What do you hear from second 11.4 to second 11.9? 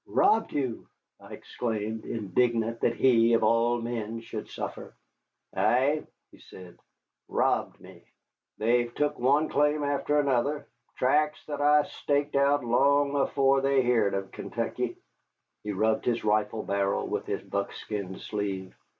that I